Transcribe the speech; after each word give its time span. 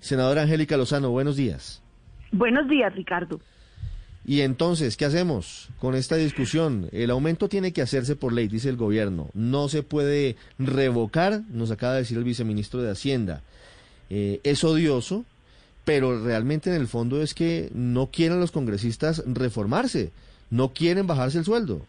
Senadora 0.00 0.42
Angélica 0.42 0.76
Lozano, 0.76 1.10
buenos 1.10 1.36
días. 1.36 1.82
Buenos 2.32 2.68
días, 2.68 2.94
Ricardo. 2.94 3.40
Y 4.24 4.42
entonces, 4.42 4.98
¿qué 4.98 5.06
hacemos 5.06 5.70
con 5.78 5.94
esta 5.94 6.16
discusión? 6.16 6.88
El 6.92 7.10
aumento 7.10 7.48
tiene 7.48 7.72
que 7.72 7.80
hacerse 7.80 8.14
por 8.14 8.34
ley, 8.34 8.46
dice 8.46 8.68
el 8.68 8.76
gobierno. 8.76 9.30
No 9.32 9.70
se 9.70 9.82
puede 9.82 10.36
revocar, 10.58 11.40
nos 11.50 11.70
acaba 11.70 11.94
de 11.94 12.00
decir 12.00 12.18
el 12.18 12.24
viceministro 12.24 12.82
de 12.82 12.90
Hacienda. 12.90 13.42
Eh, 14.10 14.40
es 14.42 14.64
odioso, 14.64 15.24
pero 15.86 16.22
realmente 16.22 16.68
en 16.68 16.76
el 16.76 16.88
fondo 16.88 17.22
es 17.22 17.32
que 17.32 17.70
no 17.72 18.08
quieren 18.08 18.40
los 18.40 18.52
congresistas 18.52 19.22
reformarse, 19.26 20.12
no 20.50 20.74
quieren 20.74 21.06
bajarse 21.06 21.38
el 21.38 21.46
sueldo. 21.46 21.86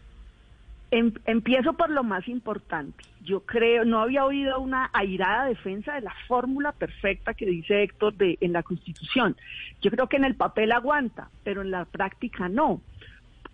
Em, 0.92 1.12
empiezo 1.24 1.74
por 1.74 1.90
lo 1.90 2.02
más 2.02 2.26
importante. 2.26 3.04
Yo 3.22 3.40
creo, 3.40 3.84
no 3.84 4.00
había 4.00 4.24
oído 4.24 4.58
una 4.58 4.90
airada 4.92 5.44
defensa 5.44 5.94
de 5.94 6.00
la 6.00 6.14
fórmula 6.26 6.72
perfecta 6.72 7.34
que 7.34 7.46
dice 7.46 7.84
Héctor 7.84 8.14
de, 8.14 8.38
en 8.40 8.52
la 8.52 8.64
Constitución. 8.64 9.36
Yo 9.80 9.90
creo 9.92 10.08
que 10.08 10.16
en 10.16 10.24
el 10.24 10.34
papel 10.34 10.72
aguanta, 10.72 11.30
pero 11.44 11.62
en 11.62 11.70
la 11.70 11.84
práctica 11.84 12.48
no. 12.48 12.80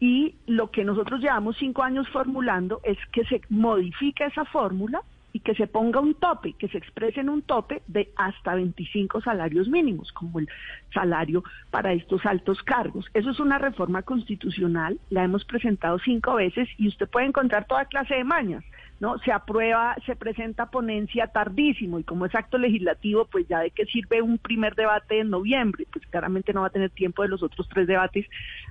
Y 0.00 0.36
lo 0.46 0.70
que 0.70 0.84
nosotros 0.84 1.20
llevamos 1.20 1.56
cinco 1.58 1.82
años 1.82 2.08
formulando 2.08 2.80
es 2.84 2.96
que 3.12 3.24
se 3.24 3.42
modifique 3.50 4.24
esa 4.24 4.46
fórmula 4.46 5.02
y 5.36 5.40
que 5.40 5.54
se 5.54 5.66
ponga 5.66 6.00
un 6.00 6.14
tope, 6.14 6.54
que 6.54 6.66
se 6.68 6.78
exprese 6.78 7.20
en 7.20 7.28
un 7.28 7.42
tope 7.42 7.82
de 7.88 8.10
hasta 8.16 8.54
25 8.54 9.20
salarios 9.20 9.68
mínimos, 9.68 10.10
como 10.12 10.38
el 10.38 10.48
salario 10.94 11.44
para 11.70 11.92
estos 11.92 12.24
altos 12.24 12.62
cargos. 12.62 13.04
Eso 13.12 13.32
es 13.32 13.38
una 13.38 13.58
reforma 13.58 14.00
constitucional, 14.00 14.98
la 15.10 15.24
hemos 15.24 15.44
presentado 15.44 15.98
cinco 15.98 16.36
veces 16.36 16.70
y 16.78 16.88
usted 16.88 17.06
puede 17.06 17.26
encontrar 17.26 17.66
toda 17.66 17.84
clase 17.84 18.14
de 18.14 18.24
mañas. 18.24 18.64
¿No? 19.00 19.18
Se 19.18 19.32
aprueba, 19.32 19.96
se 20.06 20.16
presenta 20.16 20.70
ponencia 20.70 21.26
tardísimo 21.26 21.98
y 21.98 22.04
como 22.04 22.26
es 22.26 22.34
acto 22.34 22.58
legislativo, 22.58 23.26
pues 23.26 23.46
ya 23.48 23.60
de 23.60 23.70
qué 23.70 23.84
sirve 23.86 24.22
un 24.22 24.38
primer 24.38 24.74
debate 24.74 25.20
en 25.20 25.30
noviembre, 25.30 25.86
pues 25.92 26.06
claramente 26.06 26.52
no 26.52 26.62
va 26.62 26.68
a 26.68 26.70
tener 26.70 26.90
tiempo 26.90 27.22
de 27.22 27.28
los 27.28 27.42
otros 27.42 27.68
tres 27.68 27.86
debates 27.86 28.26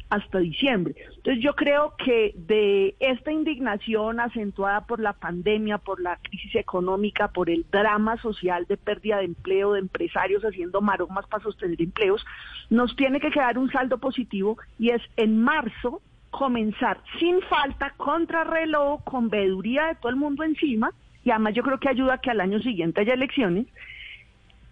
hasta 0.09 0.40
diciembre. 0.40 0.96
Entonces 1.16 1.44
yo 1.44 1.53
creo 1.56 1.94
que 2.03 2.34
de 2.36 2.96
esta 3.00 3.31
indignación 3.31 4.20
acentuada 4.20 4.86
por 4.86 5.00
la 5.00 5.14
pandemia, 5.14 5.78
por 5.78 6.00
la 6.00 6.18
crisis 6.18 6.56
económica, 6.56 7.28
por 7.30 7.50
el 7.50 7.66
drama 7.72 8.18
social 8.22 8.66
de 8.68 8.78
pérdida 8.78 9.18
de 9.18 9.26
empleo, 9.26 9.73
de 9.73 9.80
empresarios 9.80 10.44
haciendo 10.44 10.81
maromas 10.81 11.28
para 11.28 11.44
sostener 11.44 11.81
empleos, 11.81 12.26
nos 12.70 12.96
tiene 12.96 13.20
que 13.20 13.31
quedar 13.31 13.58
un 13.58 13.72
saldo 13.72 13.98
positivo 14.00 14.58
y 14.80 14.90
es 14.90 15.02
en 15.18 15.40
marzo 15.42 16.02
comenzar 16.38 17.00
sin 17.17 17.41
falta, 17.44 17.91
contra 17.91 18.44
reloj, 18.44 19.02
con 19.05 19.30
veeduría 19.30 19.86
de 19.86 19.95
todo 19.95 20.09
el 20.09 20.17
mundo 20.17 20.44
encima, 20.44 20.91
y 21.23 21.31
además 21.31 21.53
yo 21.53 21.64
creo 21.64 21.80
que 21.80 21.88
ayuda 21.88 22.16
a 22.16 22.17
que 22.17 22.30
al 22.30 22.41
año 22.41 22.59
siguiente 22.59 23.00
haya 23.00 23.14
elecciones, 23.14 23.67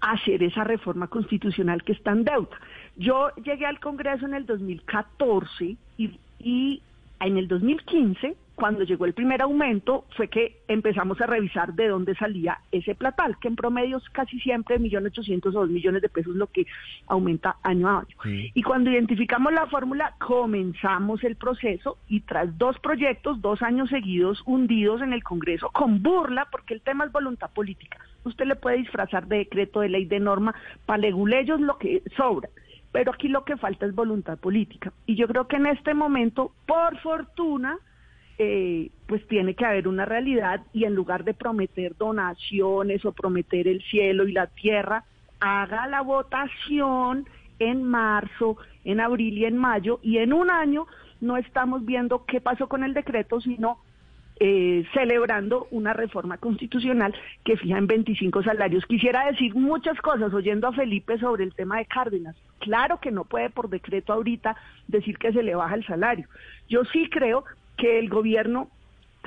hacer 0.01 0.43
esa 0.43 0.65
reforma 0.65 1.07
constitucional 1.07 1.81
que 1.83 1.93
está 1.93 2.11
en 2.11 2.25
deuda. 2.25 2.59
Yo 2.97 3.29
llegué 3.35 3.65
al 3.65 3.79
Congreso 3.79 4.25
en 4.25 4.33
el 4.33 4.45
2014 4.45 5.77
y, 5.97 6.19
y 6.39 6.81
en 7.21 7.37
el 7.37 7.47
2015 7.47 8.35
cuando 8.55 8.83
llegó 8.83 9.05
el 9.05 9.13
primer 9.13 9.41
aumento 9.41 10.05
fue 10.15 10.27
que 10.27 10.61
empezamos 10.67 11.19
a 11.21 11.25
revisar 11.25 11.73
de 11.73 11.87
dónde 11.87 12.15
salía 12.15 12.59
ese 12.71 12.93
platal, 12.93 13.37
que 13.39 13.47
en 13.47 13.55
promedio 13.55 13.97
es 13.97 14.09
casi 14.09 14.39
siempre 14.39 14.79
1.800.000 14.79 15.47
o 15.47 15.51
2 15.51 15.69
millones 15.69 16.01
de 16.01 16.09
pesos 16.09 16.35
lo 16.35 16.47
que 16.47 16.65
aumenta 17.07 17.57
año 17.63 17.89
a 17.89 17.99
año. 17.99 18.15
Y 18.53 18.61
cuando 18.61 18.91
identificamos 18.91 19.53
la 19.53 19.65
fórmula, 19.67 20.13
comenzamos 20.19 21.23
el 21.23 21.35
proceso 21.35 21.97
y 22.07 22.21
tras 22.21 22.57
dos 22.57 22.77
proyectos, 22.79 23.41
dos 23.41 23.61
años 23.61 23.89
seguidos 23.89 24.41
hundidos 24.45 25.01
en 25.01 25.13
el 25.13 25.23
Congreso, 25.23 25.69
con 25.71 26.03
burla, 26.03 26.47
porque 26.51 26.75
el 26.75 26.81
tema 26.81 27.05
es 27.05 27.11
voluntad 27.11 27.49
política. 27.51 27.97
Usted 28.23 28.45
le 28.45 28.55
puede 28.55 28.77
disfrazar 28.77 29.27
de 29.27 29.37
decreto, 29.37 29.81
de 29.81 29.89
ley, 29.89 30.05
de 30.05 30.19
norma, 30.19 30.53
para 30.85 30.99
leguleyos 30.99 31.59
lo 31.59 31.77
que 31.77 32.03
sobra 32.15 32.49
pero 32.91 33.11
aquí 33.11 33.27
lo 33.27 33.43
que 33.43 33.57
falta 33.57 33.87
es 33.87 33.95
voluntad 33.95 34.37
política. 34.37 34.93
Y 35.07 35.15
yo 35.15 35.27
creo 35.27 35.47
que 35.47 35.55
en 35.55 35.65
este 35.65 35.95
momento, 35.95 36.51
por 36.67 36.95
fortuna, 36.99 37.79
eh, 38.37 38.89
pues 39.07 39.27
tiene 39.27 39.53
que 39.53 39.65
haber 39.65 39.87
una 39.87 40.05
realidad 40.05 40.61
y 40.73 40.85
en 40.85 40.95
lugar 40.95 41.23
de 41.23 41.33
prometer 41.33 41.95
donaciones 41.97 43.05
o 43.05 43.11
prometer 43.11 43.67
el 43.67 43.81
cielo 43.83 44.27
y 44.27 44.31
la 44.31 44.47
tierra, 44.47 45.03
haga 45.39 45.87
la 45.87 46.01
votación 46.01 47.27
en 47.59 47.83
marzo, 47.83 48.57
en 48.85 48.99
abril 48.99 49.37
y 49.37 49.45
en 49.45 49.57
mayo 49.57 49.99
y 50.01 50.17
en 50.17 50.33
un 50.33 50.49
año 50.49 50.87
no 51.21 51.37
estamos 51.37 51.85
viendo 51.85 52.25
qué 52.25 52.41
pasó 52.41 52.67
con 52.67 52.83
el 52.83 52.93
decreto, 52.93 53.39
sino 53.39 53.77
eh, 54.39 54.83
celebrando 54.93 55.67
una 55.69 55.93
reforma 55.93 56.37
constitucional 56.37 57.13
que 57.45 57.55
fija 57.55 57.77
en 57.77 57.87
25 57.87 58.43
salarios. 58.43 58.85
Quisiera 58.87 59.27
decir 59.27 59.53
muchas 59.55 59.97
cosas 60.01 60.33
oyendo 60.33 60.67
a 60.67 60.73
Felipe 60.73 61.19
sobre 61.19 61.43
el 61.43 61.53
tema 61.53 61.77
de 61.77 61.85
Cárdenas. 61.85 62.35
Claro 62.59 62.99
que 62.99 63.11
no 63.11 63.25
puede 63.25 63.51
por 63.51 63.69
decreto 63.69 64.11
ahorita 64.11 64.57
decir 64.87 65.17
que 65.17 65.31
se 65.31 65.43
le 65.43 65.55
baja 65.55 65.75
el 65.75 65.85
salario. 65.85 66.27
Yo 66.67 66.83
sí 66.85 67.09
creo 67.09 67.45
que 67.77 67.99
el 67.99 68.09
gobierno 68.09 68.69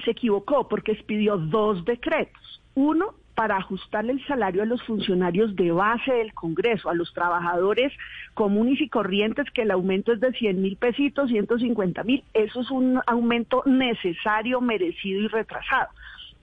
se 0.05 0.13
equivocó 0.13 0.69
porque 0.69 0.93
expidió 0.93 1.37
dos 1.37 1.85
decretos. 1.85 2.63
Uno, 2.75 3.15
para 3.35 3.57
ajustarle 3.57 4.13
el 4.13 4.27
salario 4.27 4.63
a 4.63 4.67
los 4.67 4.83
funcionarios 4.83 5.55
de 5.57 5.71
base 5.71 6.13
del 6.13 6.33
Congreso, 6.35 6.89
a 6.89 6.95
los 6.95 7.13
trabajadores 7.13 7.93
comunes 8.35 8.81
y 8.81 8.89
corrientes, 8.89 9.51
que 9.53 9.63
el 9.63 9.71
aumento 9.71 10.13
es 10.13 10.21
de 10.21 10.33
100 10.33 10.61
mil 10.61 10.77
pesitos, 10.77 11.31
150 11.31 12.03
mil. 12.05 12.25
Eso 12.35 12.61
es 12.61 12.71
un 12.71 13.01
aumento 13.07 13.63
necesario, 13.67 14.61
merecido 14.61 15.21
y 15.23 15.29
retrasado. 15.29 15.89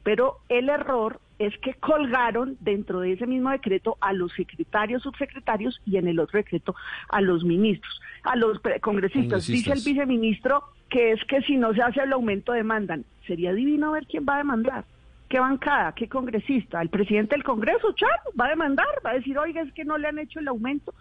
Pero 0.04 0.40
el 0.50 0.70
error 0.70 1.20
es 1.40 1.58
que 1.60 1.74
colgaron 1.76 2.58
dentro 2.60 3.00
de 3.02 3.14
ese 3.14 3.26
mismo 3.26 3.50
decreto 3.50 3.98
a 4.02 4.14
los 4.14 4.32
secretarios, 4.34 5.04
subsecretarios 5.04 5.82
y 5.86 5.98
en 5.98 6.08
el 6.08 6.20
otro 6.20 6.38
decreto 6.38 6.76
a 7.10 7.22
los 7.22 7.44
ministros, 7.44 8.02
a 8.24 8.36
los 8.36 8.60
congresistas. 8.82 9.48
Dice 9.48 9.72
el 9.72 9.82
viceministro 9.84 10.64
que 10.94 11.12
es 11.12 11.24
que 11.26 11.42
si 11.42 11.58
no 11.58 11.74
se 11.74 11.82
hace 11.82 12.02
el 12.02 12.14
aumento 12.14 12.52
demandan. 12.52 13.04
Sería 13.26 13.52
divino 13.52 13.94
ver 13.94 14.06
quién 14.06 14.28
va 14.30 14.36
a 14.36 14.38
demandar. 14.38 14.86
¿Qué 15.28 15.40
bancada? 15.40 15.92
¿Qué 15.94 16.08
congresista? 16.08 16.80
¿El 16.84 16.90
presidente 16.90 17.34
del 17.34 17.44
Congreso, 17.44 17.94
Char? 17.94 18.20
¿Va 18.40 18.46
a 18.46 18.50
demandar? 18.50 18.86
¿Va 19.04 19.10
a 19.10 19.16
decir, 19.16 19.36
oiga, 19.40 19.64
es 19.64 19.74
que 19.74 19.86
no 19.86 19.98
le 19.98 20.08
han 20.08 20.20
hecho 20.20 20.40
el 20.40 20.48
aumento? 20.48 20.94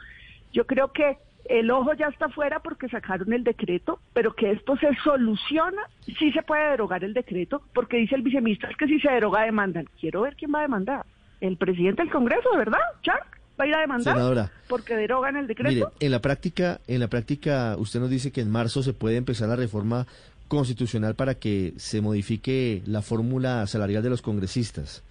Yo 0.51 0.67
creo 0.67 0.93
que 0.93 1.19
el 1.45 1.71
ojo 1.71 1.93
ya 1.93 2.07
está 2.07 2.31
fuera 2.31 2.61
porque 2.61 2.89
sacaron 2.89 3.35
el 3.35 3.45
decreto, 3.45 4.01
pero 4.15 4.35
que 4.35 4.53
esto 4.53 4.79
se 4.79 4.95
soluciona, 5.05 5.83
sí 6.01 6.33
se 6.33 6.41
puede 6.41 6.71
derogar 6.71 7.05
el 7.05 7.13
decreto, 7.13 7.61
porque 7.75 7.99
dice 7.99 8.15
el 8.15 8.23
viceministro 8.23 8.71
que 8.79 8.87
si 8.87 8.99
se 8.99 9.11
deroga 9.11 9.43
demandan. 9.43 9.85
Quiero 10.01 10.23
ver 10.23 10.37
quién 10.37 10.55
va 10.55 10.61
a 10.61 10.63
demandar. 10.63 11.05
El 11.43 11.59
presidente 11.59 12.01
del 12.01 12.11
Congreso, 12.11 12.49
¿verdad, 12.57 12.81
Char? 13.03 13.21
Va 13.63 13.65
a 13.65 13.69
ir 13.69 13.75
a 13.75 13.81
demandar 13.81 14.15
Senadora, 14.15 14.53
porque 14.69 14.97
derogan 14.97 15.37
el 15.37 15.47
decreto. 15.47 15.75
Mire, 15.75 15.87
en 16.01 16.11
la 16.11 16.21
práctica, 16.21 16.81
en 16.87 17.01
la 17.01 17.09
práctica, 17.09 17.77
usted 17.79 18.01
nos 18.01 18.11
dice 18.11 18.31
que 18.33 18.41
en 18.41 18.51
marzo 18.51 18.83
se 18.83 18.93
puede 18.93 19.17
empezar 19.17 19.49
la 19.49 19.57
reforma 19.57 20.07
constitucional 20.49 21.15
para 21.15 21.35
que 21.35 21.73
se 21.79 22.01
modifique 22.01 22.83
la 22.87 23.01
fórmula 23.01 23.67
salarial 23.67 24.03
de 24.03 24.11
los 24.11 24.21
congresistas. 24.21 25.03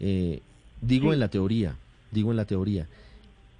Eh, 0.00 0.40
digo 0.80 1.12
en 1.12 1.20
la 1.20 1.28
teoría, 1.28 1.76
digo 2.10 2.30
en 2.32 2.36
la 2.36 2.44
teoría. 2.44 2.86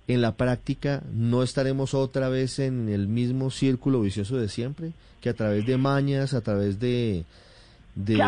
En 0.08 0.20
la 0.20 0.32
práctica, 0.32 1.02
¿no 1.14 1.42
estaremos 1.42 1.94
otra 1.94 2.28
vez 2.28 2.58
en 2.58 2.88
el 2.88 3.06
mismo 3.06 3.50
círculo 3.50 4.00
vicioso 4.02 4.36
de 4.36 4.48
siempre? 4.48 4.92
Que 5.20 5.30
a 5.30 5.34
través 5.34 5.64
de 5.64 5.76
mañas, 5.78 6.34
a 6.34 6.40
través 6.40 6.80
de, 6.80 7.24
de, 7.94 8.18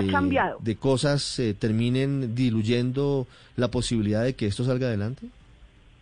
de 0.60 0.76
cosas 0.76 1.22
se 1.22 1.52
terminen 1.52 2.34
diluyendo 2.34 3.26
la 3.56 3.68
posibilidad 3.68 4.22
de 4.22 4.34
que 4.34 4.46
esto 4.46 4.64
salga 4.64 4.86
adelante? 4.86 5.26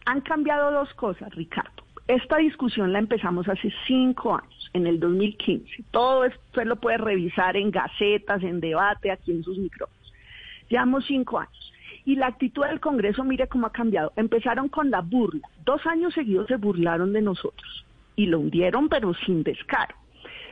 Han 0.04 0.20
cambiado 0.22 0.72
dos 0.72 0.92
cosas, 0.94 1.32
Ricardo. 1.34 1.70
Esta 2.08 2.38
discusión 2.38 2.92
la 2.92 2.98
empezamos 2.98 3.48
hace 3.48 3.72
cinco 3.86 4.34
años, 4.34 4.70
en 4.72 4.86
el 4.86 4.98
2015. 4.98 5.84
Todo 5.92 6.24
esto 6.24 6.40
usted 6.48 6.64
lo 6.64 6.76
puede 6.76 6.98
revisar 6.98 7.56
en 7.56 7.70
gacetas, 7.70 8.42
en 8.42 8.60
debate, 8.60 9.12
aquí 9.12 9.30
en 9.30 9.44
sus 9.44 9.56
micrófonos. 9.58 10.12
Llevamos 10.68 11.06
cinco 11.06 11.38
años. 11.38 11.72
Y 12.04 12.16
la 12.16 12.26
actitud 12.26 12.64
del 12.64 12.80
Congreso, 12.80 13.22
mire 13.22 13.46
cómo 13.46 13.68
ha 13.68 13.72
cambiado. 13.72 14.12
Empezaron 14.16 14.68
con 14.68 14.90
la 14.90 15.00
burla. 15.00 15.48
Dos 15.64 15.86
años 15.86 16.12
seguidos 16.14 16.48
se 16.48 16.56
burlaron 16.56 17.12
de 17.12 17.22
nosotros. 17.22 17.86
Y 18.16 18.26
lo 18.26 18.40
hundieron, 18.40 18.88
pero 18.88 19.14
sin 19.14 19.44
descaro. 19.44 19.94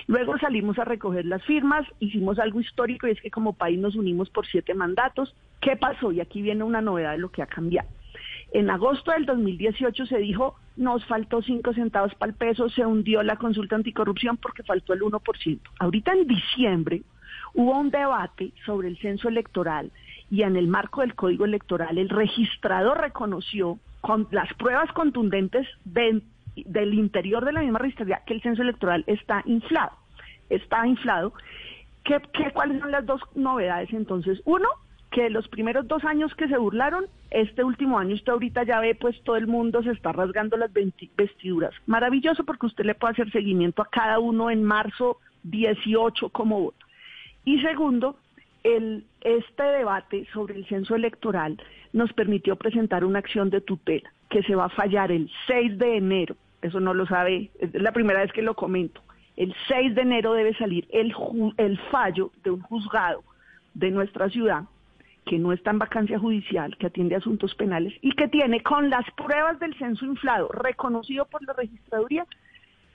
Luego 0.07 0.39
salimos 0.39 0.79
a 0.79 0.85
recoger 0.85 1.27
las 1.27 1.45
firmas, 1.45 1.87
hicimos 1.99 2.39
algo 2.39 2.61
histórico 2.61 3.07
y 3.07 3.13
es 3.13 3.21
que 3.21 3.31
como 3.31 3.53
país 3.53 3.79
nos 3.79 3.97
unimos 3.97 4.31
por 4.31 4.47
siete 4.47 4.75
mandatos. 4.75 5.35
¿Qué 5.61 5.77
pasó? 5.77 6.13
Y 6.13 6.21
aquí 6.21 6.41
viene 6.41 6.65
una 6.65 6.81
novedad 6.81 7.13
de 7.13 7.19
lo 7.19 7.31
que 7.31 7.43
ha 7.43 7.47
cambiado 7.47 7.89
En 8.53 8.69
agosto 8.69 9.13
del 9.13 9.27
2018 9.27 10.07
se 10.07 10.19
dijo, 10.19 10.57
nos 10.77 11.05
faltó 11.07 11.41
cinco 11.43 11.73
centavos 11.73 12.15
para 12.17 12.33
el 12.33 12.37
peso, 12.37 12.69
se 12.69 12.85
hundió 12.85 13.23
la 13.23 13.37
consulta 13.37 13.77
anticorrupción 13.77 14.37
porque 14.39 14.65
faltó 14.65 14.93
el 14.93 15.03
1%. 15.03 15.61
Ahorita 15.79 16.13
en 16.13 16.27
diciembre 16.27 17.03
hubo 17.55 17.79
un 17.79 17.91
debate 17.91 18.53
sobre 18.67 18.89
el 18.89 18.99
censo 18.99 19.29
electoral 19.29 19.93
y 20.31 20.43
en 20.43 20.57
el 20.57 20.67
marco 20.67 21.01
del 21.01 21.15
código 21.15 21.45
electoral 21.45 21.99
el 21.99 22.09
registrador 22.09 23.01
reconoció 23.01 23.79
con 24.01 24.27
las 24.31 24.53
pruebas 24.55 24.91
contundentes 24.93 25.67
del 25.85 26.95
interior 26.95 27.45
de 27.45 27.53
la 27.53 27.61
misma 27.61 27.79
registraría 27.79 28.23
que 28.27 28.35
el 28.35 28.43
censo 28.43 28.63
electoral 28.63 29.05
está 29.07 29.43
inflado. 29.47 29.93
Está 30.49 30.87
inflado. 30.87 31.33
¿Qué, 32.03 32.21
qué, 32.33 32.51
cuáles 32.53 32.81
son 32.81 32.91
las 32.91 33.07
dos 33.07 33.21
novedades 33.35 33.93
entonces? 33.93 34.41
Uno, 34.45 34.69
que 35.11 35.29
los 35.29 35.49
primeros 35.49 35.89
dos 35.89 36.05
años 36.05 36.35
que 36.35 36.49
se 36.49 36.57
burlaron, 36.57 37.07
este 37.31 37.65
último 37.65 37.99
año 37.99 38.15
usted 38.15 38.33
ahorita 38.33 38.63
ya 38.63 38.81
ve, 38.81 38.95
pues 38.95 39.21
todo 39.25 39.37
el 39.37 39.47
mundo 39.47 39.83
se 39.83 39.91
está 39.91 40.13
rasgando 40.13 40.57
las 40.57 40.71
vestiduras. 40.73 41.75
Maravilloso 41.87 42.45
porque 42.45 42.67
usted 42.67 42.85
le 42.85 42.95
puede 42.95 43.13
hacer 43.13 43.31
seguimiento 43.33 43.83
a 43.83 43.89
cada 43.91 44.21
uno 44.21 44.51
en 44.51 44.63
marzo 44.63 45.19
18 45.43 46.29
como 46.29 46.61
voto. 46.61 46.87
Y 47.45 47.61
segundo, 47.61 48.17
el, 48.63 49.05
este 49.23 49.63
debate 49.63 50.27
sobre 50.33 50.55
el 50.55 50.67
censo 50.67 50.95
electoral 50.95 51.61
nos 51.93 52.13
permitió 52.13 52.57
presentar 52.57 53.05
una 53.05 53.19
acción 53.19 53.51
de 53.51 53.61
tutela 53.61 54.13
que 54.29 54.43
se 54.45 54.55
va 54.55 54.67
a 54.67 54.71
fallar 54.71 55.11
el 55.11 55.29
6 55.49 55.79
de 55.79 55.97
enero. 55.97 56.37
Eso 56.63 56.79
no 56.79 56.95
lo 56.95 57.07
sabe, 57.07 57.51
es 57.59 57.75
la 57.75 57.93
primera 57.93 58.21
vez 58.21 58.33
que 58.33 58.43
lo 58.43 58.55
comento. 58.55 59.01
El 59.37 59.55
6 59.67 59.95
de 59.97 60.03
enero 60.03 60.35
debe 60.35 60.55
salir 60.55 60.87
el, 60.91 61.13
el 61.57 61.79
fallo 61.91 62.31
de 62.45 62.51
un 62.51 62.61
juzgado 62.61 63.25
de 63.75 63.91
nuestra 63.91 64.29
ciudad 64.29 64.65
que 65.25 65.39
no 65.39 65.53
está 65.53 65.71
en 65.71 65.79
vacancia 65.79 66.19
judicial, 66.19 66.77
que 66.79 66.87
atiende 66.87 67.17
asuntos 67.17 67.55
penales 67.55 67.95
y 68.01 68.13
que 68.13 68.29
tiene 68.29 68.63
con 68.63 68.91
las 68.91 69.05
pruebas 69.13 69.59
del 69.59 69.77
censo 69.79 70.05
inflado 70.05 70.49
reconocido 70.49 71.25
por 71.27 71.43
la 71.47 71.53
registraduría, 71.53 72.27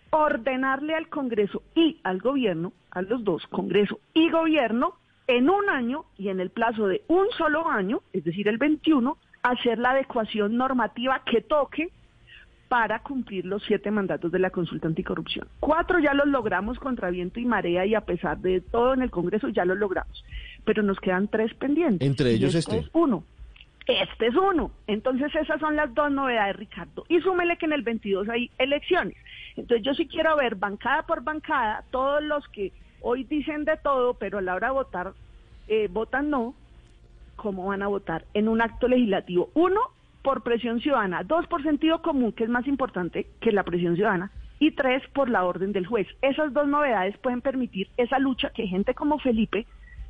ordenarle 0.09 0.95
al 0.95 1.09
Congreso 1.09 1.61
y 1.75 1.99
al 2.03 2.19
gobierno, 2.19 2.73
a 2.91 3.01
los 3.01 3.23
dos, 3.23 3.45
Congreso 3.47 3.99
y 4.13 4.29
gobierno, 4.29 4.95
en 5.27 5.49
un 5.49 5.69
año 5.69 6.05
y 6.17 6.29
en 6.29 6.39
el 6.39 6.51
plazo 6.51 6.87
de 6.87 7.03
un 7.07 7.27
solo 7.37 7.67
año, 7.67 8.01
es 8.13 8.23
decir, 8.23 8.47
el 8.47 8.57
21, 8.57 9.17
hacer 9.43 9.79
la 9.79 9.91
adecuación 9.91 10.57
normativa 10.57 11.21
que 11.25 11.41
toque 11.41 11.89
para 12.67 12.99
cumplir 12.99 13.45
los 13.45 13.63
siete 13.63 13.91
mandatos 13.91 14.31
de 14.31 14.39
la 14.39 14.49
consulta 14.49 14.87
anticorrupción. 14.87 15.47
Cuatro 15.59 15.99
ya 15.99 16.13
los 16.13 16.27
logramos 16.27 16.79
contra 16.79 17.11
viento 17.11 17.39
y 17.39 17.45
marea 17.45 17.85
y 17.85 17.95
a 17.95 18.01
pesar 18.01 18.39
de 18.39 18.61
todo 18.61 18.93
en 18.93 19.01
el 19.01 19.11
Congreso 19.11 19.49
ya 19.49 19.65
los 19.65 19.77
logramos, 19.77 20.23
pero 20.65 20.83
nos 20.83 20.99
quedan 20.99 21.27
tres 21.27 21.53
pendientes. 21.53 22.07
Entre 22.07 22.31
ellos 22.31 22.55
este. 22.55 22.79
Es 22.79 22.89
uno. 22.93 23.23
Este 23.87 24.27
es 24.27 24.35
uno. 24.35 24.71
Entonces 24.87 25.33
esas 25.35 25.59
son 25.59 25.75
las 25.75 25.93
dos 25.93 26.11
novedades, 26.11 26.55
Ricardo. 26.55 27.05
Y 27.07 27.21
súmele 27.21 27.57
que 27.57 27.67
en 27.67 27.73
el 27.73 27.83
22 27.83 28.27
hay 28.29 28.49
elecciones. 28.57 29.15
Entonces 29.55 29.85
yo 29.85 29.93
sí 29.93 30.07
quiero 30.07 30.35
ver 30.35 30.55
bancada 30.55 31.03
por 31.03 31.23
bancada 31.23 31.83
todos 31.91 32.23
los 32.23 32.47
que 32.49 32.73
hoy 33.01 33.23
dicen 33.23 33.63
de 33.63 33.77
todo, 33.77 34.15
pero 34.15 34.39
a 34.39 34.41
la 34.41 34.55
hora 34.55 34.67
de 34.67 34.73
votar 34.73 35.13
eh, 35.67 35.87
votan 35.89 36.29
no, 36.29 36.55
cómo 37.35 37.67
van 37.67 37.81
a 37.81 37.87
votar 37.87 38.25
en 38.33 38.47
un 38.47 38.61
acto 38.61 38.87
legislativo. 38.87 39.49
Uno, 39.53 39.79
por 40.23 40.41
presión 40.41 40.81
ciudadana, 40.81 41.23
dos 41.23 41.45
por 41.47 41.63
sentido 41.63 42.01
común, 42.01 42.31
que 42.31 42.43
es 42.43 42.49
más 42.49 42.67
importante 42.67 43.27
que 43.39 43.51
la 43.51 43.63
presión 43.63 43.95
ciudadana, 43.95 44.31
y 44.59 44.71
tres 44.71 45.03
por 45.13 45.29
la 45.29 45.43
orden 45.43 45.71
del 45.71 45.85
juez. 45.85 46.07
Esas 46.21 46.53
dos 46.53 46.67
novedades 46.67 47.17
pueden 47.17 47.41
permitir 47.41 47.89
esa 47.97 48.19
lucha 48.19 48.51
que 48.51 48.67
gente 48.67 48.93
como 48.93 49.19
Felipe 49.19 49.65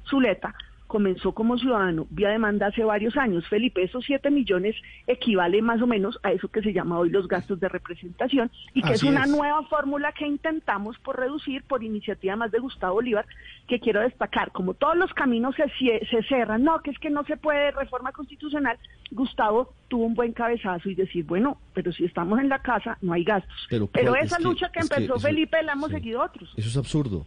Zuleta 0.10 0.56
comenzó 0.88 1.34
como 1.34 1.57
ciudadano 1.57 2.07
vía 2.10 2.30
demanda 2.30 2.68
hace 2.68 2.84
varios 2.84 3.18
años. 3.18 3.48
Felipe, 3.48 3.84
esos 3.84 4.06
7 4.06 4.30
millones 4.30 4.75
equivale 5.07 5.62
más 5.62 5.81
o 5.81 5.88
menos 5.88 6.19
a 6.24 6.31
eso 6.31 6.48
que 6.48 6.62
se 6.62 6.74
llama 6.74 7.00
hoy 7.00 7.10
los 7.10 7.28
gastos 7.28 7.60
de 7.60 7.68
representación 7.69 8.52
y 8.74 8.81
que 8.81 8.94
es 8.94 9.04
una 9.04 9.25
nueva 9.25 9.63
fórmula 9.63 10.13
que 10.13 10.28
intentamos 10.28 10.98
por 11.00 11.19
reducir 11.19 11.63
por 11.63 11.84
iniciativa 11.84 12.36
más 12.36 12.52
de 12.52 12.60
Gustavo 12.60 12.96
Bolívar, 12.96 13.25
que 13.68 13.80
quiero 13.80 14.02
destacar. 14.02 14.52
Como 14.52 14.74
todos 14.74 14.96
los 14.96 15.13
caminos 15.13 15.56
se, 15.56 15.66
se 16.06 16.24
cerran, 16.28 16.63
no, 16.63 16.80
que 16.81 16.92
es 16.92 17.00
que 17.00 17.10
no 17.10 17.24
se 17.25 17.38
puede 17.38 17.72
reforma 17.72 18.12
constitucional, 18.12 18.78
Gustavo 19.12 19.74
tuvo 19.88 20.06
un 20.06 20.13
buen 20.13 20.34
cabezazo 20.34 20.90
y 20.90 20.96
decir, 20.96 21.25
bueno, 21.25 21.57
pero 21.74 21.92
si 21.92 22.06
estamos 22.06 22.40
en 22.40 22.50
la 22.50 22.60
casa 22.60 22.98
no 23.02 23.13
hay 23.13 23.24
gastos. 23.24 23.68
Pero, 23.69 24.16
esa 24.16 24.40
lucha 24.40 24.69
que, 24.72 24.80
empezó 24.80 25.19
Felipe 25.19 25.62
la 25.63 25.74
hemos 25.74 25.92
seguido 25.92 26.22
otros. 26.22 26.54
Eso 26.56 26.69
es 26.69 26.78
absurdo. 26.78 27.25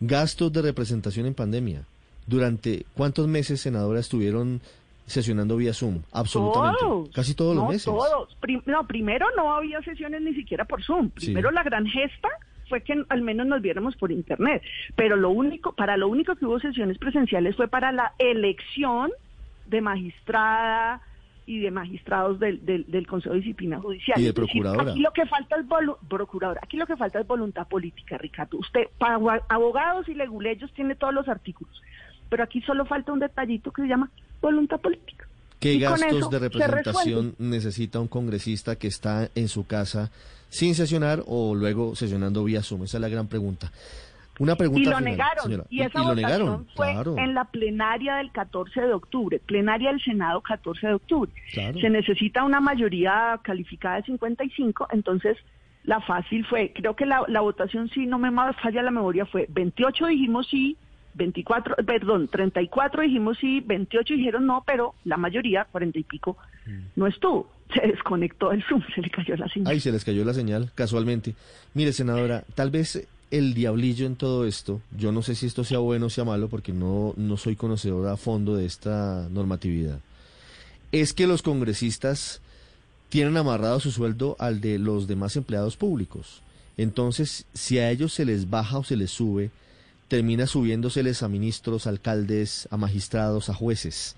Gastos 0.00 0.52
de 0.52 0.62
representación 0.62 1.26
en 1.26 1.34
pandemia 1.34 1.82
¿Durante 2.26 2.86
cuántos 2.94 3.28
meses, 3.28 3.60
senadora, 3.60 4.00
estuvieron 4.00 4.60
sesionando 5.06 5.56
vía 5.56 5.72
Zoom? 5.72 6.02
Absolutamente. 6.12 7.10
Casi 7.14 7.34
todos 7.34 7.54
los 7.54 7.68
meses. 7.68 7.84
Todos. 7.84 8.36
no, 8.66 8.86
primero 8.86 9.26
no 9.36 9.54
había 9.54 9.80
sesiones 9.82 10.22
ni 10.22 10.34
siquiera 10.34 10.64
por 10.64 10.82
Zoom. 10.82 11.10
Primero 11.10 11.50
la 11.52 11.62
gran 11.62 11.86
gesta 11.86 12.28
fue 12.68 12.82
que 12.82 13.04
al 13.08 13.22
menos 13.22 13.46
nos 13.46 13.62
viéramos 13.62 13.94
por 13.96 14.10
internet. 14.10 14.62
Pero 14.96 15.16
lo 15.16 15.30
único, 15.30 15.72
para 15.72 15.96
lo 15.96 16.08
único 16.08 16.34
que 16.34 16.46
hubo 16.46 16.58
sesiones 16.58 16.98
presenciales 16.98 17.54
fue 17.54 17.68
para 17.68 17.92
la 17.92 18.12
elección 18.18 19.12
de 19.66 19.80
magistrada 19.80 21.02
y 21.48 21.60
de 21.60 21.70
magistrados 21.70 22.40
del, 22.40 22.64
del, 22.64 23.06
Consejo 23.06 23.34
de 23.34 23.40
Disciplina 23.40 23.78
Judicial. 23.78 24.20
Y 24.20 24.24
de 24.24 24.32
procuradora. 24.32 24.90
aquí 24.90 25.00
lo 25.00 25.12
que 25.12 25.26
falta 25.26 25.54
es 25.56 25.64
procuradora. 26.08 26.60
Aquí 26.60 26.76
lo 26.76 26.86
que 26.86 26.96
falta 26.96 27.20
es 27.20 27.26
voluntad 27.26 27.68
política, 27.68 28.18
Ricardo. 28.18 28.58
Usted, 28.58 28.88
para 28.98 29.14
abogados 29.48 30.08
y 30.08 30.14
leguleyos, 30.14 30.72
tiene 30.72 30.96
todos 30.96 31.14
los 31.14 31.28
artículos 31.28 31.80
pero 32.28 32.44
aquí 32.44 32.60
solo 32.62 32.84
falta 32.84 33.12
un 33.12 33.20
detallito 33.20 33.70
que 33.72 33.82
se 33.82 33.88
llama 33.88 34.10
voluntad 34.40 34.80
política. 34.80 35.26
¿Qué 35.60 35.78
gastos 35.78 36.30
de 36.30 36.38
representación 36.38 37.34
necesita 37.38 38.00
un 38.00 38.08
congresista 38.08 38.76
que 38.76 38.88
está 38.88 39.30
en 39.34 39.48
su 39.48 39.66
casa 39.66 40.10
sin 40.48 40.74
sesionar 40.74 41.22
o 41.26 41.54
luego 41.54 41.96
sesionando 41.96 42.44
vía 42.44 42.62
Zoom? 42.62 42.84
Esa 42.84 42.98
es 42.98 43.00
la 43.00 43.08
gran 43.08 43.26
pregunta. 43.26 43.72
Una 44.38 44.54
pregunta 44.54 44.88
y 44.88 44.92
lo 44.92 45.00
negaron. 45.00 45.64
Y 45.70 45.80
esa 45.80 46.02
votación 46.02 46.66
fue 46.74 46.92
en 46.92 47.34
la 47.34 47.44
plenaria 47.44 48.16
del 48.16 48.30
14 48.32 48.82
de 48.82 48.92
octubre, 48.92 49.40
plenaria 49.46 49.90
del 49.90 50.02
Senado 50.02 50.42
14 50.42 50.88
de 50.88 50.94
octubre. 50.94 51.32
Se 51.52 51.88
necesita 51.88 52.44
una 52.44 52.60
mayoría 52.60 53.40
calificada 53.42 53.96
de 53.96 54.02
55, 54.02 54.88
entonces 54.92 55.38
la 55.84 56.00
fácil 56.00 56.44
fue, 56.44 56.72
creo 56.74 56.96
que 56.96 57.06
la, 57.06 57.22
la 57.28 57.40
votación, 57.40 57.88
si 57.90 58.06
no 58.06 58.18
me 58.18 58.30
falla 58.60 58.82
la 58.82 58.90
memoria, 58.90 59.24
fue 59.24 59.46
28 59.48 60.06
dijimos 60.08 60.48
sí, 60.50 60.76
24, 61.16 61.76
perdón, 61.84 62.28
34 62.28 63.02
dijimos 63.02 63.38
sí, 63.38 63.60
28 63.60 64.14
dijeron 64.14 64.46
no, 64.46 64.62
pero 64.66 64.94
la 65.04 65.16
mayoría, 65.16 65.66
40 65.70 65.98
y 65.98 66.02
pico, 66.04 66.36
mm. 66.66 66.78
no 66.96 67.06
estuvo. 67.06 67.50
Se 67.74 67.86
desconectó 67.86 68.52
el 68.52 68.62
Zoom, 68.62 68.80
se 68.94 69.02
le 69.02 69.10
cayó 69.10 69.36
la 69.36 69.48
señal. 69.48 69.72
Ay, 69.72 69.80
se 69.80 69.90
les 69.90 70.04
cayó 70.04 70.24
la 70.24 70.32
señal, 70.32 70.70
casualmente. 70.76 71.34
Mire, 71.74 71.92
senadora, 71.92 72.44
tal 72.54 72.70
vez 72.70 73.08
el 73.32 73.54
diablillo 73.54 74.06
en 74.06 74.14
todo 74.14 74.46
esto, 74.46 74.80
yo 74.96 75.10
no 75.10 75.22
sé 75.22 75.34
si 75.34 75.46
esto 75.46 75.64
sea 75.64 75.78
bueno 75.78 76.06
o 76.06 76.10
sea 76.10 76.24
malo, 76.24 76.48
porque 76.48 76.72
no, 76.72 77.12
no 77.16 77.36
soy 77.36 77.56
conocedor 77.56 78.06
a 78.08 78.16
fondo 78.16 78.54
de 78.54 78.66
esta 78.66 79.28
normatividad, 79.30 79.98
es 80.92 81.12
que 81.12 81.26
los 81.26 81.42
congresistas 81.42 82.40
tienen 83.08 83.36
amarrado 83.36 83.80
su 83.80 83.90
sueldo 83.90 84.36
al 84.38 84.60
de 84.60 84.78
los 84.78 85.08
demás 85.08 85.36
empleados 85.36 85.76
públicos. 85.76 86.42
Entonces, 86.76 87.46
si 87.54 87.78
a 87.78 87.90
ellos 87.90 88.12
se 88.12 88.24
les 88.24 88.48
baja 88.48 88.78
o 88.78 88.84
se 88.84 88.96
les 88.96 89.10
sube, 89.10 89.50
termina 90.08 90.46
subiéndoseles 90.46 91.22
a 91.22 91.28
ministros, 91.28 91.86
alcaldes, 91.86 92.68
a 92.70 92.76
magistrados, 92.76 93.48
a 93.48 93.54
jueces. 93.54 94.16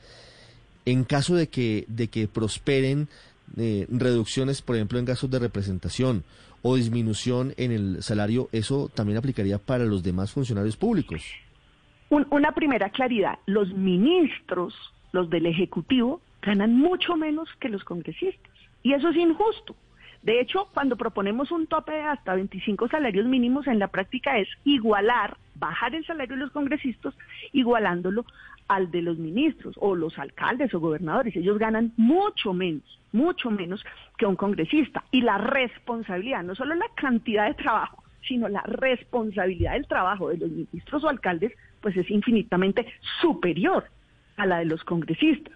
En 0.85 1.05
caso 1.05 1.35
de 1.35 1.49
que, 1.49 1.85
de 1.89 2.09
que 2.09 2.29
prosperen 2.29 3.09
eh, 3.57 3.87
reducciones, 3.91 4.63
por 4.63 4.77
ejemplo, 4.77 4.99
en 4.99 5.05
gastos 5.05 5.31
de 5.31 5.39
representación 5.39 6.25
o 6.63 6.77
disminución 6.77 7.55
en 7.57 7.73
el 7.73 8.03
salario, 8.03 8.49
¿eso 8.53 8.91
también 8.95 9.19
aplicaría 9.19 9.59
para 9.59 9.85
los 9.85 10.03
demás 10.03 10.33
funcionarios 10.33 10.77
públicos? 10.77 11.23
una 12.11 12.53
primera 12.53 12.89
claridad, 12.89 13.39
los 13.45 13.71
ministros, 13.75 14.75
los 15.13 15.29
del 15.29 15.45
Ejecutivo, 15.45 16.23
ganan 16.41 16.75
mucho 16.75 17.17
menos 17.17 17.51
que 17.61 17.69
los 17.69 17.85
congresistas. 17.85 18.53
Y 18.83 18.95
eso 18.95 19.11
es 19.11 19.17
injusto. 19.17 19.77
De 20.23 20.41
hecho, 20.41 20.69
cuando 20.75 20.97
proponemos 20.97 21.51
un 21.51 21.67
tope 21.67 21.93
de 21.93 22.03
hasta 22.03 22.35
25 22.35 22.89
salarios 22.89 23.27
mínimos, 23.27 23.67
en 23.67 23.79
la 23.79 23.89
práctica 23.89 24.39
es 24.39 24.49
igualar, 24.65 25.37
bajar 25.59 25.95
el 25.95 26.05
salario 26.07 26.37
de 26.37 26.43
los 26.43 26.51
congresistas, 26.53 27.15
igualándolo 27.53 28.25
al 28.69 28.91
de 28.91 29.03
los 29.03 29.19
ministros 29.19 29.75
o 29.79 29.95
los 29.95 30.19
alcaldes 30.19 30.73
o 30.75 30.81
gobernadores. 30.81 31.35
Ellos 31.37 31.59
ganan 31.59 31.93
mucho 31.97 32.53
menos, 32.53 33.01
mucho 33.13 33.51
menos 33.51 33.85
que 34.17 34.27
un 34.27 34.37
congresista. 34.37 35.05
Y 35.11 35.23
la 35.23 35.39
responsabilidad, 35.39 36.43
no 36.43 36.55
solo 36.55 36.75
la 36.75 36.89
cantidad 36.95 37.47
de 37.47 37.55
trabajo, 37.55 38.03
sino 38.27 38.49
la 38.49 38.63
responsabilidad 38.63 39.73
del 39.73 39.87
trabajo 39.87 40.29
de 40.29 40.39
los 40.39 40.51
ministros 40.51 41.05
o 41.05 41.09
alcaldes, 41.09 41.53
pues 41.81 41.97
es 41.97 42.11
infinitamente 42.11 42.87
superior 43.21 43.85
a 44.37 44.47
la 44.47 44.59
de 44.59 44.67
los 44.67 44.85
congresistas. 44.85 45.55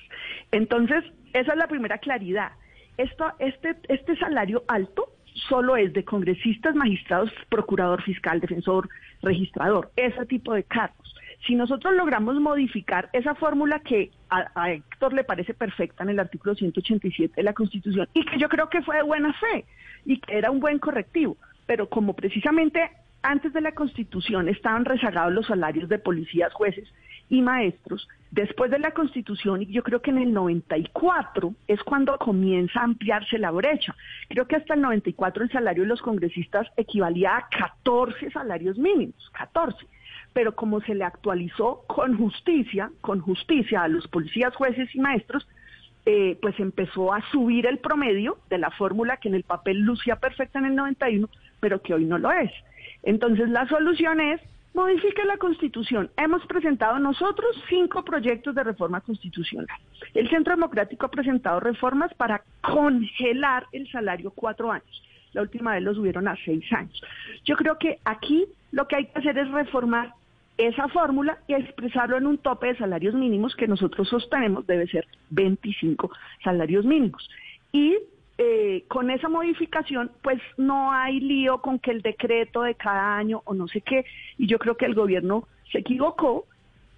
Entonces, 0.50 1.04
esa 1.32 1.52
es 1.52 1.58
la 1.58 1.66
primera 1.66 1.98
claridad 1.98 2.52
esto, 2.96 3.32
este, 3.38 3.76
este 3.88 4.16
salario 4.16 4.64
alto 4.68 5.08
solo 5.48 5.76
es 5.76 5.92
de 5.92 6.04
congresistas, 6.04 6.74
magistrados, 6.74 7.32
procurador 7.48 8.02
fiscal, 8.02 8.40
defensor, 8.40 8.88
registrador, 9.22 9.90
ese 9.96 10.26
tipo 10.26 10.54
de 10.54 10.64
cargos. 10.64 11.14
Si 11.46 11.54
nosotros 11.54 11.94
logramos 11.94 12.36
modificar 12.36 13.08
esa 13.12 13.34
fórmula 13.34 13.80
que 13.80 14.10
a, 14.30 14.70
Héctor 14.70 15.12
le 15.12 15.24
parece 15.24 15.54
perfecta 15.54 16.04
en 16.04 16.10
el 16.10 16.20
artículo 16.20 16.54
187 16.54 17.34
de 17.34 17.42
la 17.42 17.52
Constitución 17.52 18.08
y 18.14 18.24
que 18.24 18.38
yo 18.38 18.48
creo 18.48 18.68
que 18.68 18.82
fue 18.82 18.96
de 18.96 19.02
buena 19.02 19.32
fe 19.34 19.64
y 20.04 20.20
que 20.20 20.38
era 20.38 20.50
un 20.50 20.60
buen 20.60 20.78
correctivo, 20.78 21.36
pero 21.66 21.88
como 21.88 22.14
precisamente 22.14 22.90
antes 23.22 23.52
de 23.52 23.60
la 23.60 23.72
Constitución 23.72 24.48
estaban 24.48 24.84
rezagados 24.84 25.32
los 25.32 25.46
salarios 25.46 25.88
de 25.88 25.98
policías, 25.98 26.52
jueces 26.52 26.88
y 27.32 27.40
maestros, 27.40 28.06
después 28.30 28.70
de 28.70 28.78
la 28.78 28.90
Constitución, 28.90 29.62
y 29.62 29.66
yo 29.72 29.82
creo 29.82 30.02
que 30.02 30.10
en 30.10 30.18
el 30.18 30.34
94 30.34 31.54
es 31.66 31.82
cuando 31.82 32.18
comienza 32.18 32.80
a 32.80 32.84
ampliarse 32.84 33.38
la 33.38 33.50
brecha. 33.50 33.96
Creo 34.28 34.46
que 34.46 34.56
hasta 34.56 34.74
el 34.74 34.82
94 34.82 35.44
el 35.44 35.50
salario 35.50 35.84
de 35.84 35.88
los 35.88 36.02
congresistas 36.02 36.68
equivalía 36.76 37.38
a 37.38 37.48
14 37.48 38.30
salarios 38.32 38.76
mínimos, 38.76 39.30
14. 39.32 39.78
Pero 40.34 40.54
como 40.54 40.82
se 40.82 40.94
le 40.94 41.04
actualizó 41.04 41.84
con 41.86 42.18
justicia, 42.18 42.90
con 43.00 43.20
justicia 43.20 43.82
a 43.82 43.88
los 43.88 44.06
policías, 44.08 44.54
jueces 44.54 44.94
y 44.94 45.00
maestros, 45.00 45.48
eh, 46.04 46.36
pues 46.42 46.60
empezó 46.60 47.14
a 47.14 47.22
subir 47.30 47.66
el 47.66 47.78
promedio 47.78 48.36
de 48.50 48.58
la 48.58 48.70
fórmula 48.72 49.16
que 49.16 49.30
en 49.30 49.36
el 49.36 49.44
papel 49.44 49.78
lucía 49.78 50.16
perfecta 50.16 50.58
en 50.58 50.66
el 50.66 50.74
91, 50.76 51.30
pero 51.60 51.80
que 51.80 51.94
hoy 51.94 52.04
no 52.04 52.18
lo 52.18 52.30
es. 52.30 52.52
Entonces 53.02 53.48
la 53.48 53.66
solución 53.68 54.20
es 54.20 54.42
modifique 54.74 55.24
la 55.24 55.36
constitución. 55.36 56.10
Hemos 56.16 56.44
presentado 56.46 56.98
nosotros 56.98 57.56
cinco 57.68 58.04
proyectos 58.04 58.54
de 58.54 58.64
reforma 58.64 59.00
constitucional. 59.00 59.78
El 60.14 60.28
Centro 60.30 60.54
Democrático 60.54 61.06
ha 61.06 61.10
presentado 61.10 61.60
reformas 61.60 62.12
para 62.14 62.42
congelar 62.62 63.66
el 63.72 63.90
salario 63.90 64.30
cuatro 64.30 64.72
años. 64.72 65.02
La 65.32 65.42
última 65.42 65.72
vez 65.74 65.82
lo 65.82 65.94
subieron 65.94 66.28
a 66.28 66.36
seis 66.44 66.64
años. 66.72 67.00
Yo 67.44 67.56
creo 67.56 67.78
que 67.78 67.98
aquí 68.04 68.46
lo 68.70 68.86
que 68.86 68.96
hay 68.96 69.06
que 69.06 69.18
hacer 69.18 69.38
es 69.38 69.50
reformar 69.50 70.14
esa 70.58 70.88
fórmula 70.88 71.38
y 71.48 71.54
expresarlo 71.54 72.18
en 72.18 72.26
un 72.26 72.38
tope 72.38 72.68
de 72.68 72.76
salarios 72.76 73.14
mínimos 73.14 73.56
que 73.56 73.66
nosotros 73.66 74.08
sostenemos 74.08 74.66
debe 74.66 74.86
ser 74.86 75.06
25 75.30 76.10
salarios 76.44 76.84
mínimos. 76.84 77.28
Y 77.72 77.96
eh, 78.44 78.84
con 78.88 79.08
esa 79.10 79.28
modificación, 79.28 80.10
pues 80.20 80.40
no 80.56 80.90
hay 80.90 81.20
lío 81.20 81.58
con 81.58 81.78
que 81.78 81.92
el 81.92 82.02
decreto 82.02 82.62
de 82.62 82.74
cada 82.74 83.16
año 83.16 83.40
o 83.44 83.54
no 83.54 83.68
sé 83.68 83.82
qué, 83.82 84.04
y 84.36 84.48
yo 84.48 84.58
creo 84.58 84.76
que 84.76 84.84
el 84.84 84.94
gobierno 84.94 85.46
se 85.70 85.78
equivocó, 85.78 86.46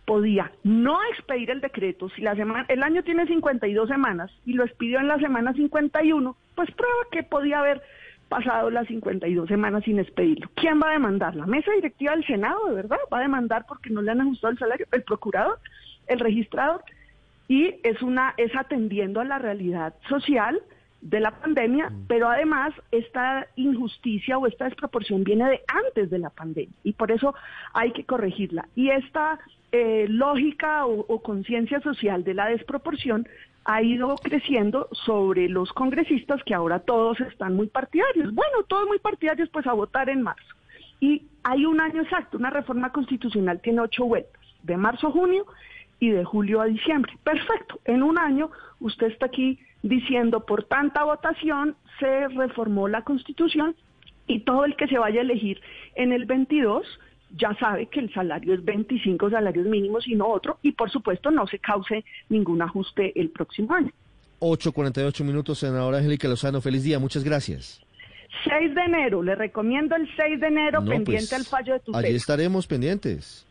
podía 0.06 0.52
no 0.62 0.98
expedir 1.10 1.50
el 1.50 1.60
decreto, 1.60 2.08
si 2.08 2.22
la 2.22 2.34
semana, 2.34 2.64
el 2.68 2.82
año 2.82 3.02
tiene 3.02 3.26
52 3.26 3.88
semanas 3.88 4.30
y 4.46 4.54
lo 4.54 4.64
expidió 4.64 5.00
en 5.00 5.08
la 5.08 5.18
semana 5.18 5.52
51, 5.52 6.34
pues 6.54 6.70
prueba 6.70 6.94
que 7.12 7.22
podía 7.22 7.58
haber 7.58 7.82
pasado 8.30 8.70
las 8.70 8.86
52 8.86 9.46
semanas 9.46 9.84
sin 9.84 9.98
expedirlo. 9.98 10.48
¿Quién 10.54 10.80
va 10.80 10.88
a 10.88 10.92
demandar? 10.94 11.36
¿La 11.36 11.44
mesa 11.44 11.72
directiva 11.72 12.12
del 12.12 12.26
Senado, 12.26 12.68
de 12.68 12.74
verdad? 12.74 12.96
¿Va 13.12 13.18
a 13.18 13.22
demandar 13.22 13.66
porque 13.68 13.90
no 13.90 14.00
le 14.00 14.12
han 14.12 14.22
ajustado 14.22 14.52
el 14.52 14.58
salario? 14.58 14.86
¿El 14.92 15.02
procurador? 15.02 15.58
¿El 16.06 16.20
registrador? 16.20 16.82
Y 17.48 17.74
es, 17.82 18.00
una, 18.00 18.32
es 18.38 18.56
atendiendo 18.56 19.20
a 19.20 19.24
la 19.24 19.38
realidad 19.38 19.94
social 20.08 20.62
de 21.04 21.20
la 21.20 21.30
pandemia, 21.30 21.90
mm. 21.90 22.06
pero 22.08 22.28
además 22.28 22.72
esta 22.90 23.46
injusticia 23.56 24.38
o 24.38 24.46
esta 24.46 24.64
desproporción 24.64 25.22
viene 25.22 25.48
de 25.48 25.60
antes 25.68 26.10
de 26.10 26.18
la 26.18 26.30
pandemia 26.30 26.74
y 26.82 26.94
por 26.94 27.12
eso 27.12 27.34
hay 27.74 27.92
que 27.92 28.04
corregirla. 28.04 28.66
Y 28.74 28.88
esta 28.88 29.38
eh, 29.70 30.06
lógica 30.08 30.86
o, 30.86 31.22
conciencia 31.22 31.80
social 31.80 32.24
de 32.24 32.32
la 32.32 32.46
desproporción 32.46 33.28
ha 33.66 33.82
ido 33.82 34.14
creciendo 34.16 34.88
sobre 34.92 35.48
los 35.48 35.72
congresistas 35.74 36.42
que 36.44 36.54
ahora 36.54 36.80
todos 36.80 37.20
están 37.20 37.54
muy 37.54 37.66
partidarios. 37.66 38.34
Bueno, 38.34 38.62
todos 38.66 38.86
muy 38.88 38.98
partidarios 38.98 39.50
pues 39.50 39.66
a 39.66 39.74
votar 39.74 40.08
en 40.08 40.22
marzo. 40.22 40.54
Y 41.00 41.26
hay 41.42 41.66
un 41.66 41.80
año 41.80 42.00
exacto, 42.00 42.38
una 42.38 42.50
reforma 42.50 42.92
constitucional 42.92 43.60
tiene 43.60 43.82
ocho 43.82 44.06
vueltas, 44.06 44.40
de 44.62 44.76
marzo 44.78 45.08
a 45.08 45.10
junio 45.10 45.44
y 46.00 46.10
de 46.10 46.24
julio 46.24 46.62
a 46.62 46.64
diciembre. 46.64 47.12
Perfecto, 47.22 47.78
en 47.84 48.02
un 48.02 48.16
año 48.16 48.50
usted 48.80 49.08
está 49.08 49.26
aquí 49.26 49.58
diciendo 49.84 50.46
por 50.46 50.64
tanta 50.64 51.04
votación 51.04 51.76
se 52.00 52.28
reformó 52.28 52.88
la 52.88 53.02
constitución 53.02 53.76
y 54.26 54.40
todo 54.40 54.64
el 54.64 54.76
que 54.76 54.88
se 54.88 54.98
vaya 54.98 55.20
a 55.20 55.22
elegir 55.22 55.60
en 55.94 56.12
el 56.12 56.24
22 56.24 56.86
ya 57.36 57.54
sabe 57.60 57.86
que 57.86 58.00
el 58.00 58.12
salario 58.14 58.54
es 58.54 58.64
25 58.64 59.28
salarios 59.28 59.66
mínimos 59.66 60.08
y 60.08 60.14
no 60.14 60.28
otro 60.28 60.58
y 60.62 60.72
por 60.72 60.90
supuesto 60.90 61.30
no 61.30 61.46
se 61.46 61.58
cause 61.58 62.02
ningún 62.30 62.62
ajuste 62.62 63.12
el 63.20 63.28
próximo 63.28 63.74
año. 63.74 63.90
8.48 64.40 65.22
minutos, 65.22 65.58
senadora 65.58 65.98
Angélica 65.98 66.28
Lozano. 66.28 66.60
Feliz 66.62 66.82
día, 66.82 66.98
muchas 66.98 67.22
gracias. 67.22 67.82
6 68.48 68.74
de 68.74 68.82
enero, 68.82 69.22
le 69.22 69.34
recomiendo 69.34 69.96
el 69.96 70.08
6 70.16 70.40
de 70.40 70.46
enero 70.46 70.82
pendiente 70.84 71.28
pues, 71.28 71.32
al 71.34 71.44
fallo 71.44 71.74
de 71.74 71.80
tu 71.80 71.94
Allí 71.94 72.14
estaremos 72.14 72.66
pendientes. 72.66 73.46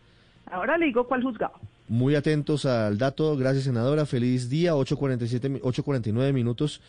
Ahora 0.51 0.77
le 0.77 0.87
digo 0.87 1.07
cuál 1.07 1.21
juzgado. 1.21 1.53
Muy 1.93 2.15
atentos 2.15 2.65
al 2.65 2.97
dato. 2.97 3.37
Gracias, 3.37 3.65
senadora. 3.65 4.07
Feliz 4.07 4.49
día. 4.49 4.73
8.47, 4.73 5.61
8.49 5.61 6.33
minutos. 6.33 6.81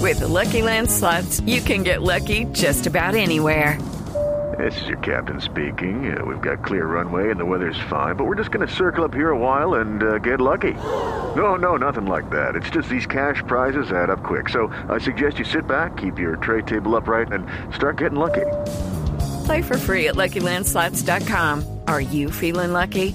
With 0.00 0.20
the 0.20 0.26
Lucky 0.26 0.62
Land 0.62 0.90
slots, 0.90 1.40
you 1.44 1.60
can 1.60 1.82
get 1.82 2.00
lucky 2.00 2.46
just 2.52 2.86
about 2.86 3.14
anywhere. 3.14 3.78
This 4.56 4.74
is 4.80 4.88
your 4.88 4.98
captain 5.00 5.38
speaking. 5.38 6.16
Uh, 6.16 6.24
we've 6.24 6.40
got 6.40 6.64
clear 6.64 6.86
runway 6.86 7.30
and 7.30 7.38
the 7.38 7.44
weather's 7.44 7.78
fine, 7.90 8.16
but 8.16 8.24
we're 8.24 8.36
just 8.36 8.50
going 8.50 8.66
to 8.66 8.74
circle 8.74 9.04
up 9.04 9.12
here 9.12 9.32
a 9.32 9.38
while 9.38 9.74
and 9.74 10.02
uh, 10.02 10.16
get 10.16 10.40
lucky. 10.40 10.72
No, 11.36 11.56
no, 11.56 11.76
nothing 11.76 12.06
like 12.06 12.30
that. 12.30 12.56
It's 12.56 12.70
just 12.70 12.88
these 12.88 13.04
cash 13.04 13.42
prizes 13.46 13.92
add 13.92 14.08
up 14.08 14.24
quick. 14.24 14.48
So 14.48 14.72
I 14.88 14.98
suggest 14.98 15.38
you 15.38 15.44
sit 15.44 15.66
back, 15.66 15.98
keep 15.98 16.18
your 16.18 16.36
tray 16.36 16.62
table 16.62 16.96
upright, 16.96 17.30
and 17.32 17.46
start 17.74 17.98
getting 17.98 18.18
lucky. 18.18 18.46
Play 19.44 19.60
for 19.60 19.76
free 19.76 20.08
at 20.08 20.14
LuckyLandSlots.com. 20.14 21.80
Are 21.86 22.00
you 22.00 22.30
feeling 22.30 22.72
lucky? 22.72 23.14